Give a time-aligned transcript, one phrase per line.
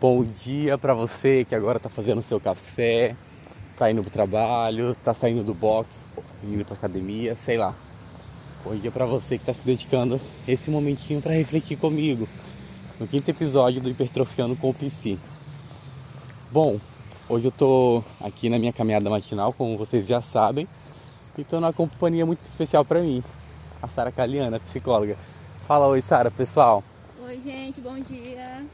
[0.00, 3.16] Bom dia para você que agora está fazendo seu café,
[3.72, 6.04] está indo pro trabalho, está saindo do box,
[6.44, 7.74] indo para academia, sei lá.
[8.64, 12.28] Bom dia para você que está se dedicando esse momentinho para refletir comigo
[13.00, 15.18] no quinto episódio do Hipertrofiando com o PC.
[16.52, 16.78] Bom,
[17.28, 20.68] hoje eu tô aqui na minha caminhada matinal, como vocês já sabem,
[21.36, 23.20] e tô numa companhia muito especial para mim,
[23.82, 25.16] a Sara Caliana, psicóloga.
[25.66, 26.84] Fala oi, Sara, pessoal.
[27.20, 28.64] Oi, gente, bom dia.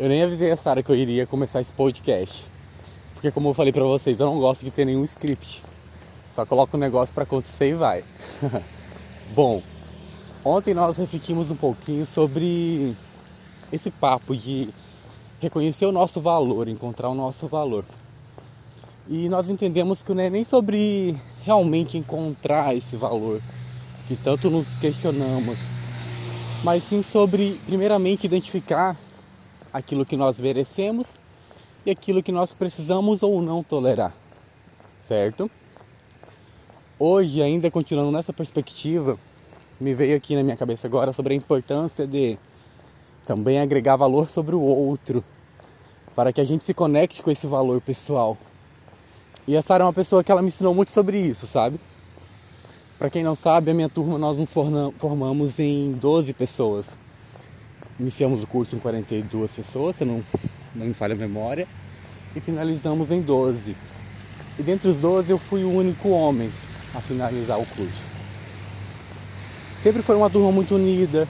[0.00, 2.46] Eu nem avisei a Sara que eu iria começar esse podcast.
[3.12, 5.62] Porque como eu falei pra vocês, eu não gosto de ter nenhum script.
[6.34, 8.02] Só coloco o um negócio para acontecer e vai.
[9.36, 9.62] Bom,
[10.42, 12.96] ontem nós refletimos um pouquinho sobre
[13.70, 14.70] esse papo de
[15.38, 17.84] reconhecer o nosso valor, encontrar o nosso valor.
[19.06, 21.14] E nós entendemos que não é nem sobre
[21.44, 23.38] realmente encontrar esse valor
[24.08, 25.58] que tanto nos questionamos,
[26.64, 28.96] mas sim sobre primeiramente identificar
[29.72, 31.08] aquilo que nós merecemos
[31.84, 34.14] e aquilo que nós precisamos ou não tolerar,
[34.98, 35.50] certo?
[36.98, 39.18] Hoje, ainda continuando nessa perspectiva,
[39.80, 42.38] me veio aqui na minha cabeça agora sobre a importância de
[43.24, 45.24] também agregar valor sobre o outro,
[46.14, 48.36] para que a gente se conecte com esse valor pessoal.
[49.46, 51.80] E a Sara é uma pessoa que ela me ensinou muito sobre isso, sabe?
[52.98, 56.98] Para quem não sabe, a minha turma nós nos formamos em 12 pessoas.
[58.00, 60.24] Iniciamos o curso em 42 pessoas, se não,
[60.74, 61.68] não me falha a memória,
[62.34, 63.76] e finalizamos em 12.
[64.58, 66.50] E dentre os 12 eu fui o único homem
[66.94, 68.06] a finalizar o curso.
[69.82, 71.28] Sempre foi uma turma muito unida,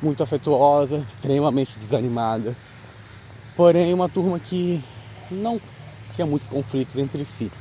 [0.00, 2.56] muito afetuosa, extremamente desanimada.
[3.54, 4.82] Porém, uma turma que
[5.30, 5.60] não
[6.14, 7.52] tinha muitos conflitos entre si.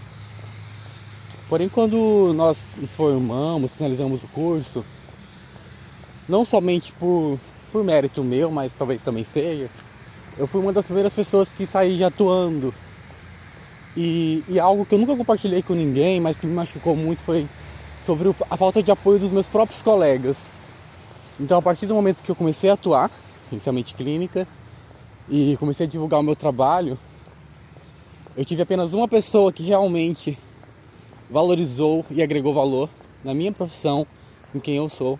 [1.50, 4.86] Porém, quando nós nos formamos, finalizamos o curso,
[6.30, 7.38] não somente por
[7.70, 9.70] por mérito meu, mas talvez também seja,
[10.38, 12.74] eu fui uma das primeiras pessoas que saí atuando.
[13.98, 17.48] E, e algo que eu nunca compartilhei com ninguém, mas que me machucou muito foi
[18.06, 20.38] sobre a falta de apoio dos meus próprios colegas.
[21.40, 23.12] Então, a partir do momento que eu comecei a atuar,
[23.52, 24.48] inicialmente clínica,
[25.28, 26.98] e comecei a divulgar o meu trabalho,
[28.38, 30.38] eu tive apenas uma pessoa que realmente
[31.30, 32.90] valorizou e agregou valor
[33.24, 34.08] na minha profissão,
[34.56, 35.20] em quem eu sou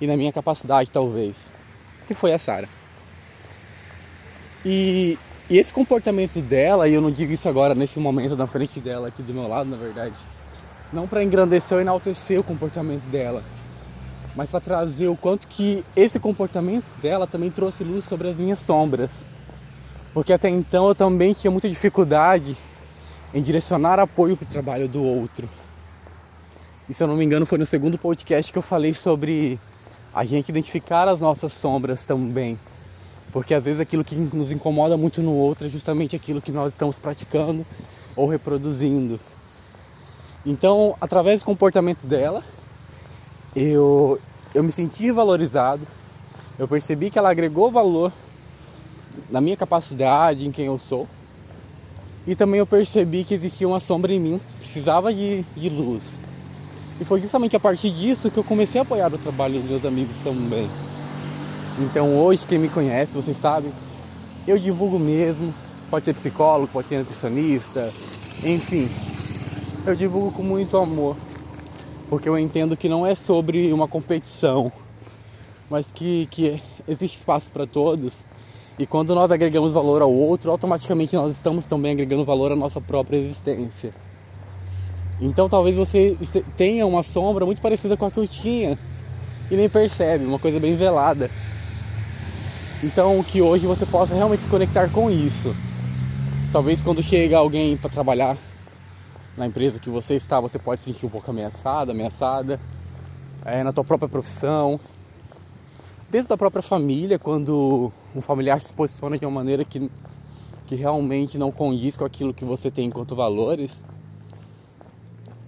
[0.00, 1.50] e na minha capacidade, talvez
[2.06, 2.68] que foi a Sara.
[4.64, 8.80] E, e, esse comportamento dela, e eu não digo isso agora nesse momento na frente
[8.80, 10.14] dela, aqui do meu lado, na verdade,
[10.92, 13.42] não para engrandecer ou enaltecer o comportamento dela,
[14.34, 18.58] mas para trazer o quanto que esse comportamento dela também trouxe luz sobre as minhas
[18.58, 19.24] sombras.
[20.12, 22.56] Porque até então eu também tinha muita dificuldade
[23.34, 25.48] em direcionar apoio para o trabalho do outro.
[26.88, 29.58] E se eu não me engano, foi no segundo podcast que eu falei sobre
[30.14, 32.58] a gente identificar as nossas sombras também.
[33.32, 36.72] Porque às vezes aquilo que nos incomoda muito no outro é justamente aquilo que nós
[36.72, 37.66] estamos praticando
[38.14, 39.18] ou reproduzindo.
[40.46, 42.44] Então, através do comportamento dela,
[43.56, 44.20] eu,
[44.54, 45.84] eu me senti valorizado,
[46.58, 48.12] eu percebi que ela agregou valor
[49.28, 51.08] na minha capacidade, em quem eu sou.
[52.26, 56.14] E também eu percebi que existia uma sombra em mim, precisava de, de luz.
[57.00, 59.84] E foi justamente a partir disso que eu comecei a apoiar o trabalho dos meus
[59.84, 60.68] amigos também.
[61.78, 63.72] Então hoje, quem me conhece, vocês sabem,
[64.46, 65.52] eu divulgo mesmo.
[65.90, 67.92] Pode ser psicólogo, pode ser nutricionista,
[68.42, 68.88] enfim.
[69.84, 71.16] Eu divulgo com muito amor.
[72.08, 74.70] Porque eu entendo que não é sobre uma competição,
[75.68, 78.24] mas que, que existe espaço para todos.
[78.78, 82.80] E quando nós agregamos valor ao outro, automaticamente nós estamos também agregando valor à nossa
[82.80, 83.94] própria existência.
[85.20, 86.16] Então talvez você
[86.56, 88.78] tenha uma sombra muito parecida com a que eu tinha
[89.50, 91.30] e nem percebe, uma coisa bem velada.
[92.82, 95.54] Então que hoje você possa realmente se conectar com isso.
[96.52, 98.36] Talvez quando chega alguém para trabalhar
[99.36, 102.60] na empresa que você está, você pode se sentir um pouco ameaçada, ameaçada
[103.44, 104.78] é, na tua própria profissão,
[106.10, 109.90] dentro da própria família, quando um familiar se posiciona de uma maneira que,
[110.66, 113.82] que realmente não condiz com aquilo que você tem enquanto valores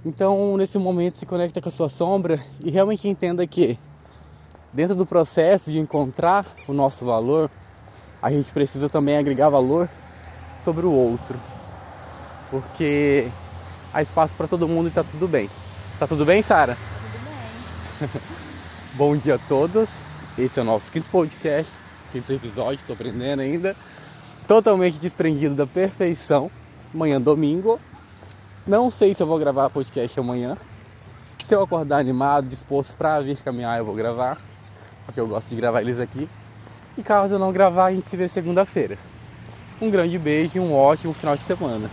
[0.06, 3.76] então, nesse momento, se conecta com a sua sombra e realmente entenda que,
[4.72, 7.50] dentro do processo de encontrar o nosso valor,
[8.22, 9.90] a gente precisa também agregar valor
[10.62, 11.36] sobre o outro.
[12.52, 13.26] Porque
[13.92, 15.50] há espaço para todo mundo e está tudo bem.
[15.98, 16.76] Tá tudo bem, Sara?
[17.98, 18.22] Tudo bem.
[18.94, 20.04] Bom dia a todos.
[20.38, 21.72] Esse é o nosso quinto podcast,
[22.12, 23.74] quinto episódio, estou aprendendo ainda.
[24.46, 26.48] Totalmente desprendido da perfeição.
[26.94, 27.80] Amanhã domingo,
[28.66, 30.56] não sei se eu vou gravar podcast amanhã.
[31.46, 34.38] Se eu acordar animado, disposto para vir caminhar, eu vou gravar.
[35.04, 36.28] Porque eu gosto de gravar eles aqui.
[36.98, 38.98] E caso eu não gravar, a gente se vê segunda-feira.
[39.80, 41.88] Um grande beijo e um ótimo final de semana.